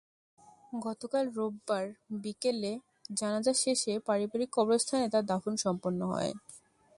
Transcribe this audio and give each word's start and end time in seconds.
গতকাল 0.81 1.25
রোববার 1.35 1.85
বিকেলে 2.21 2.71
জানাজা 3.13 3.53
শেষে 3.55 3.93
পারিবারিক 4.07 4.49
কবরস্থানে 4.53 5.05
তাঁর 5.09 5.25
দাফন 5.25 5.53
সম্পন্ন 5.57 5.99
হয়। 6.11 6.31